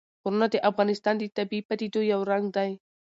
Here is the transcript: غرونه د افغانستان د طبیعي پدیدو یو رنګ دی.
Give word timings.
غرونه 0.21 0.47
د 0.51 0.55
افغانستان 0.69 1.15
د 1.19 1.23
طبیعي 1.37 1.65
پدیدو 1.69 2.01
یو 2.11 2.21
رنګ 2.31 2.45
دی. 2.57 2.71